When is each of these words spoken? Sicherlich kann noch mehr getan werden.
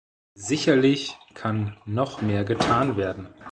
Sicherlich 0.39 1.15
kann 1.35 1.77
noch 1.85 2.23
mehr 2.23 2.43
getan 2.43 2.97
werden. 2.97 3.27